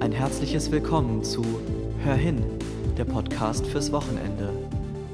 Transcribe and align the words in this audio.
Ein 0.00 0.12
herzliches 0.12 0.70
Willkommen 0.70 1.22
zu 1.22 1.44
Hör 2.02 2.14
hin, 2.14 2.42
der 2.96 3.04
Podcast 3.04 3.66
fürs 3.66 3.92
Wochenende 3.92 4.50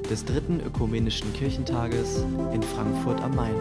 des 0.08 0.24
dritten 0.24 0.60
ökumenischen 0.60 1.32
Kirchentages 1.32 2.24
in 2.54 2.62
Frankfurt 2.62 3.20
am 3.20 3.34
Main. 3.34 3.56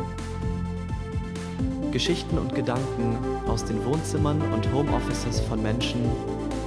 Geschichten 1.92 2.38
und 2.38 2.54
Gedanken 2.54 3.18
aus 3.48 3.66
den 3.66 3.84
Wohnzimmern 3.86 4.40
und 4.54 4.72
Homeoffices 4.72 5.40
von 5.40 5.64
Menschen, 5.64 6.00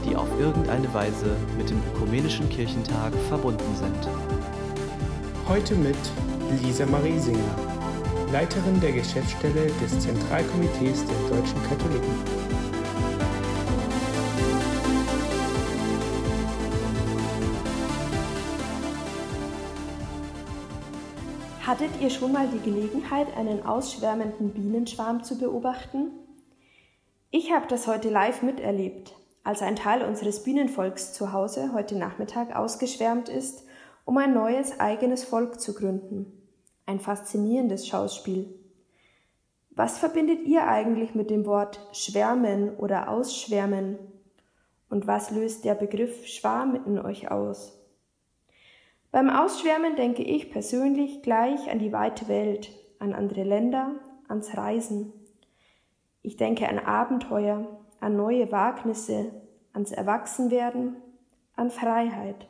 die 0.04 0.16
auf 0.16 0.28
irgendeine 0.40 0.92
Weise 0.92 1.36
mit 1.56 1.70
dem 1.70 1.80
ökumenischen 1.94 2.48
Kirchentag 2.48 3.12
verbunden 3.28 3.76
sind. 3.76 4.08
Heute 5.46 5.76
mit 5.76 5.96
Lisa 6.60 6.84
Marie 6.86 7.20
Singer, 7.20 7.54
Leiterin 8.32 8.80
der 8.80 8.90
Geschäftsstelle 8.90 9.70
des 9.80 10.00
Zentralkomitees 10.00 11.04
der 11.06 11.36
deutschen 11.36 11.62
Katholiken. 11.62 12.47
Hattet 21.68 22.00
ihr 22.00 22.08
schon 22.08 22.32
mal 22.32 22.48
die 22.48 22.60
Gelegenheit, 22.60 23.36
einen 23.36 23.66
ausschwärmenden 23.66 24.54
Bienenschwarm 24.54 25.22
zu 25.22 25.36
beobachten? 25.36 26.12
Ich 27.30 27.52
habe 27.52 27.66
das 27.68 27.86
heute 27.86 28.08
live 28.08 28.40
miterlebt, 28.40 29.14
als 29.44 29.60
ein 29.60 29.76
Teil 29.76 30.02
unseres 30.02 30.44
Bienenvolks 30.44 31.12
zu 31.12 31.34
Hause 31.34 31.74
heute 31.74 31.98
Nachmittag 31.98 32.56
ausgeschwärmt 32.56 33.28
ist, 33.28 33.66
um 34.06 34.16
ein 34.16 34.32
neues 34.32 34.80
eigenes 34.80 35.24
Volk 35.24 35.60
zu 35.60 35.74
gründen. 35.74 36.32
Ein 36.86 37.00
faszinierendes 37.00 37.86
Schauspiel. 37.86 38.46
Was 39.68 39.98
verbindet 39.98 40.46
ihr 40.46 40.66
eigentlich 40.66 41.14
mit 41.14 41.28
dem 41.28 41.44
Wort 41.44 41.86
schwärmen 41.92 42.78
oder 42.78 43.10
ausschwärmen? 43.10 43.98
Und 44.88 45.06
was 45.06 45.30
löst 45.32 45.66
der 45.66 45.74
Begriff 45.74 46.26
Schwarm 46.26 46.82
in 46.86 46.98
euch 46.98 47.30
aus? 47.30 47.78
Beim 49.10 49.30
Ausschwärmen 49.30 49.96
denke 49.96 50.22
ich 50.22 50.50
persönlich 50.50 51.22
gleich 51.22 51.70
an 51.70 51.78
die 51.78 51.92
weite 51.92 52.28
Welt, 52.28 52.70
an 52.98 53.14
andere 53.14 53.42
Länder, 53.42 53.92
ans 54.28 54.56
Reisen. 54.56 55.12
Ich 56.22 56.36
denke 56.36 56.68
an 56.68 56.78
Abenteuer, 56.78 57.66
an 58.00 58.16
neue 58.16 58.52
Wagnisse, 58.52 59.32
ans 59.72 59.92
Erwachsenwerden, 59.92 60.96
an 61.56 61.70
Freiheit. 61.70 62.48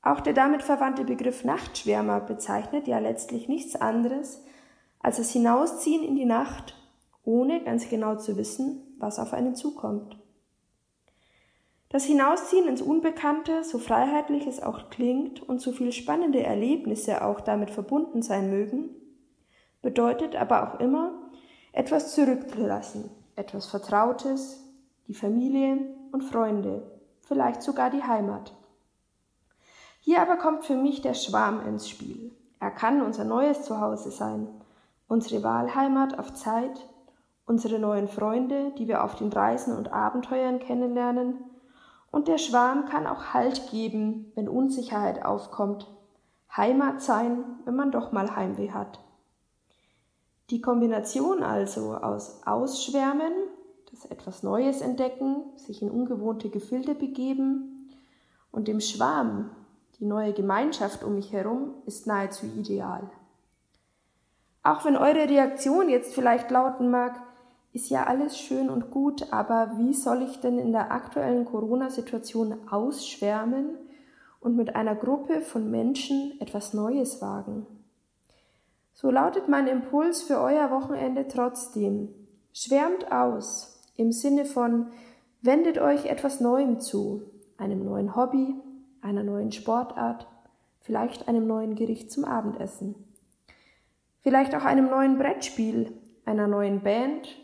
Auch 0.00 0.20
der 0.20 0.34
damit 0.34 0.62
verwandte 0.62 1.04
Begriff 1.04 1.44
Nachtschwärmer 1.44 2.20
bezeichnet 2.20 2.86
ja 2.86 3.00
letztlich 3.00 3.48
nichts 3.48 3.74
anderes 3.74 4.44
als 5.00 5.16
das 5.16 5.30
Hinausziehen 5.30 6.04
in 6.04 6.14
die 6.14 6.24
Nacht, 6.24 6.76
ohne 7.24 7.62
ganz 7.64 7.88
genau 7.88 8.14
zu 8.14 8.36
wissen, 8.36 8.82
was 8.98 9.18
auf 9.18 9.32
einen 9.32 9.56
zukommt. 9.56 10.16
Das 11.88 12.04
Hinausziehen 12.04 12.66
ins 12.66 12.82
Unbekannte, 12.82 13.62
so 13.62 13.78
freiheitlich 13.78 14.46
es 14.46 14.62
auch 14.62 14.90
klingt 14.90 15.40
und 15.48 15.60
so 15.60 15.72
viel 15.72 15.92
spannende 15.92 16.42
Erlebnisse 16.42 17.24
auch 17.24 17.40
damit 17.40 17.70
verbunden 17.70 18.22
sein 18.22 18.50
mögen, 18.50 18.90
bedeutet 19.82 20.34
aber 20.34 20.64
auch 20.74 20.80
immer, 20.80 21.12
etwas 21.72 22.14
zurückzulassen, 22.14 23.10
etwas 23.36 23.66
Vertrautes, 23.66 24.64
die 25.06 25.14
Familie 25.14 25.78
und 26.10 26.22
Freunde, 26.22 26.82
vielleicht 27.20 27.62
sogar 27.62 27.90
die 27.90 28.02
Heimat. 28.02 28.52
Hier 30.00 30.20
aber 30.22 30.36
kommt 30.36 30.64
für 30.64 30.76
mich 30.76 31.02
der 31.02 31.14
Schwarm 31.14 31.66
ins 31.66 31.88
Spiel. 31.88 32.34
Er 32.58 32.70
kann 32.70 33.02
unser 33.02 33.24
neues 33.24 33.62
Zuhause 33.62 34.10
sein, 34.10 34.48
unsere 35.06 35.42
Wahlheimat 35.44 36.18
auf 36.18 36.32
Zeit, 36.34 36.88
unsere 37.44 37.78
neuen 37.78 38.08
Freunde, 38.08 38.72
die 38.78 38.88
wir 38.88 39.04
auf 39.04 39.14
den 39.14 39.32
Reisen 39.32 39.76
und 39.76 39.92
Abenteuern 39.92 40.58
kennenlernen, 40.58 41.44
und 42.10 42.28
der 42.28 42.38
Schwarm 42.38 42.86
kann 42.86 43.06
auch 43.06 43.34
Halt 43.34 43.70
geben, 43.70 44.32
wenn 44.34 44.48
Unsicherheit 44.48 45.24
aufkommt. 45.24 45.86
Heimat 46.56 47.02
sein, 47.02 47.44
wenn 47.64 47.76
man 47.76 47.90
doch 47.90 48.12
mal 48.12 48.34
Heimweh 48.34 48.70
hat. 48.70 49.00
Die 50.50 50.60
Kombination 50.60 51.42
also 51.42 51.94
aus 51.94 52.40
Ausschwärmen, 52.46 53.32
das 53.90 54.04
etwas 54.06 54.42
Neues 54.42 54.80
entdecken, 54.80 55.42
sich 55.56 55.82
in 55.82 55.90
ungewohnte 55.90 56.50
Gefilde 56.50 56.94
begeben 56.94 57.90
und 58.52 58.68
dem 58.68 58.80
Schwarm, 58.80 59.50
die 59.98 60.04
neue 60.04 60.32
Gemeinschaft 60.32 61.02
um 61.02 61.14
mich 61.14 61.32
herum, 61.32 61.74
ist 61.84 62.06
nahezu 62.06 62.46
ideal. 62.46 63.10
Auch 64.62 64.84
wenn 64.84 64.96
eure 64.96 65.28
Reaktion 65.28 65.88
jetzt 65.88 66.14
vielleicht 66.14 66.50
lauten 66.50 66.90
mag, 66.90 67.20
ist 67.76 67.90
ja 67.90 68.04
alles 68.04 68.38
schön 68.38 68.70
und 68.70 68.90
gut, 68.90 69.34
aber 69.34 69.72
wie 69.76 69.92
soll 69.92 70.22
ich 70.22 70.40
denn 70.40 70.58
in 70.58 70.72
der 70.72 70.92
aktuellen 70.92 71.44
Corona-Situation 71.44 72.56
ausschwärmen 72.70 73.68
und 74.40 74.56
mit 74.56 74.74
einer 74.74 74.94
Gruppe 74.94 75.42
von 75.42 75.70
Menschen 75.70 76.40
etwas 76.40 76.72
Neues 76.72 77.20
wagen? 77.20 77.66
So 78.94 79.10
lautet 79.10 79.48
mein 79.48 79.66
Impuls 79.66 80.22
für 80.22 80.40
euer 80.40 80.70
Wochenende 80.70 81.28
trotzdem. 81.28 82.08
Schwärmt 82.54 83.12
aus 83.12 83.78
im 83.96 84.10
Sinne 84.10 84.46
von 84.46 84.86
wendet 85.42 85.76
euch 85.76 86.06
etwas 86.06 86.40
Neuem 86.40 86.80
zu, 86.80 87.24
einem 87.58 87.84
neuen 87.84 88.16
Hobby, 88.16 88.54
einer 89.02 89.22
neuen 89.22 89.52
Sportart, 89.52 90.26
vielleicht 90.80 91.28
einem 91.28 91.46
neuen 91.46 91.74
Gericht 91.74 92.10
zum 92.10 92.24
Abendessen. 92.24 92.94
Vielleicht 94.20 94.54
auch 94.54 94.64
einem 94.64 94.88
neuen 94.88 95.18
Brettspiel, 95.18 95.92
einer 96.24 96.46
neuen 96.46 96.80
Band 96.80 97.36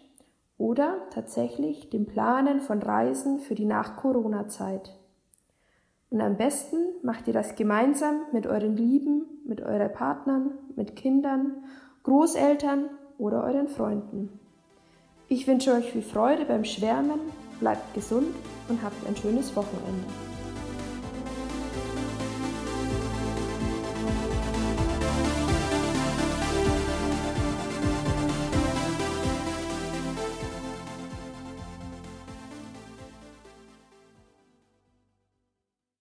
oder 0.59 1.09
tatsächlich 1.11 1.91
dem 1.91 2.07
Planen 2.07 2.61
von 2.61 2.83
Reisen 2.83 3.41
für 3.41 3.55
die 3.55 3.65
Nach-Corona-Zeit. 3.65 4.99
Und 6.11 6.21
am 6.21 6.37
besten 6.37 6.77
macht 7.03 7.27
ihr 7.27 7.33
das 7.33 7.55
gemeinsam 7.55 8.21
mit 8.33 8.47
euren 8.47 8.77
Lieben, 8.77 9.25
mit 9.47 9.63
euren 9.63 9.93
Partnern, 9.93 10.53
mit 10.77 10.95
Kindern, 10.95 11.65
Großeltern 12.03 12.91
oder 13.19 13.45
euren 13.45 13.69
Freunden. 13.69 14.39
Ich 15.29 15.47
wünsche 15.47 15.73
euch 15.73 15.91
viel 15.91 16.03
Freude 16.03 16.45
beim 16.45 16.65
Schwärmen, 16.65 17.21
bleibt 17.61 17.95
gesund 17.95 18.35
und 18.69 18.83
habt 18.83 19.07
ein 19.07 19.17
schönes 19.17 19.57
Wochenende. 19.57 20.32